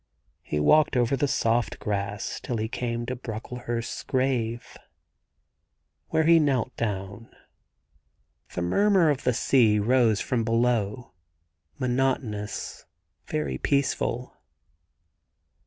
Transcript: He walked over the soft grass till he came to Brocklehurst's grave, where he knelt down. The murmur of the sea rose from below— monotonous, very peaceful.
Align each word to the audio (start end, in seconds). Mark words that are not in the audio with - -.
He 0.41 0.59
walked 0.59 0.97
over 0.97 1.15
the 1.15 1.27
soft 1.27 1.77
grass 1.77 2.39
till 2.41 2.57
he 2.57 2.67
came 2.67 3.05
to 3.05 3.15
Brocklehurst's 3.15 4.01
grave, 4.01 4.75
where 6.07 6.23
he 6.23 6.39
knelt 6.39 6.75
down. 6.75 7.29
The 8.55 8.63
murmur 8.63 9.11
of 9.11 9.25
the 9.25 9.33
sea 9.35 9.77
rose 9.77 10.19
from 10.19 10.43
below— 10.43 11.13
monotonous, 11.77 12.87
very 13.27 13.59
peaceful. 13.59 14.35